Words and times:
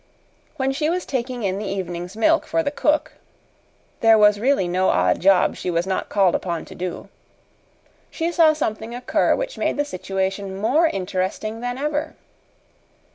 When 0.57 0.71
she 0.71 0.89
was 0.89 1.05
taking 1.05 1.43
in 1.43 1.59
the 1.59 1.67
evening's 1.67 2.17
milk 2.17 2.47
for 2.47 2.63
the 2.63 2.71
cook 2.71 3.11
(there 3.99 4.17
was 4.17 4.39
really 4.39 4.67
no 4.67 4.89
odd 4.89 5.19
job 5.19 5.55
she 5.55 5.69
was 5.69 5.85
not 5.85 6.09
called 6.09 6.33
upon 6.33 6.65
to 6.65 6.73
do), 6.73 7.09
she 8.09 8.31
saw 8.31 8.53
something 8.53 8.95
occur 8.95 9.35
which 9.35 9.59
made 9.59 9.77
the 9.77 9.85
situation 9.85 10.57
more 10.57 10.87
interesting 10.87 11.61
than 11.61 11.77
ever. 11.77 12.15